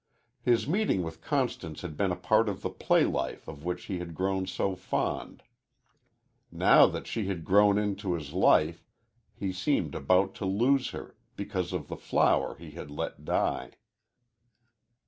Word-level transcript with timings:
His 0.41 0.67
meeting 0.67 1.03
with 1.03 1.21
Constance 1.21 1.81
had 1.83 1.95
been 1.95 2.11
a 2.11 2.15
part 2.15 2.49
of 2.49 2.63
the 2.63 2.71
play 2.71 3.05
life 3.05 3.47
of 3.47 3.63
which 3.63 3.85
he 3.85 3.99
had 3.99 4.15
grown 4.15 4.47
so 4.47 4.75
fond. 4.75 5.43
Now 6.51 6.87
that 6.87 7.05
she 7.05 7.25
had 7.27 7.45
grown 7.45 7.77
into 7.77 8.13
his 8.15 8.33
life 8.33 8.83
he 9.35 9.53
seemed 9.53 9.93
about 9.93 10.33
to 10.41 10.45
lose 10.47 10.89
her, 10.89 11.15
because 11.35 11.71
of 11.71 11.87
the 11.87 11.97
flower 11.97 12.55
he 12.55 12.71
had 12.71 12.89
let 12.89 13.23
die. 13.23 13.73